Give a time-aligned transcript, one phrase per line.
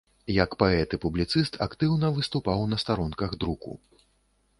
[0.35, 3.77] Як паэт і публіцыст актыўна выступаў на старонках друку.